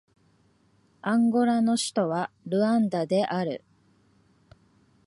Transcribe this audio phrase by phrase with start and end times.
[1.03, 3.63] アンゴラの首都はルアンダである